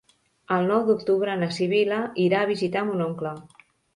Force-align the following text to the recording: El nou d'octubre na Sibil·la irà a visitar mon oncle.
El 0.53 0.63
nou 0.71 0.79
d'octubre 0.87 1.35
na 1.41 1.51
Sibil·la 1.59 2.01
irà 2.25 2.41
a 2.45 2.49
visitar 2.53 2.85
mon 2.89 3.07
oncle. 3.11 3.37